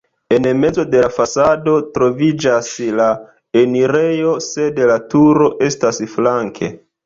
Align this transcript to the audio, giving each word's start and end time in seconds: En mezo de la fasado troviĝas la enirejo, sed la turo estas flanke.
En 0.35 0.45
mezo 0.61 0.85
de 0.93 1.01
la 1.03 1.09
fasado 1.17 1.75
troviĝas 1.97 2.71
la 3.01 3.11
enirejo, 3.63 4.35
sed 4.49 4.85
la 4.95 4.99
turo 5.15 5.55
estas 5.71 6.05
flanke. 6.19 6.77